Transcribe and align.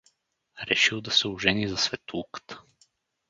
Решил 0.67 1.01
да 1.01 1.11
се 1.11 1.27
ожени 1.27 1.67
за 1.67 1.77
Светулката. 1.77 2.61